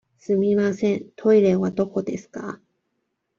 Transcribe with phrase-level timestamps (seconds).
[0.17, 2.59] すみません、トイレはどこですか。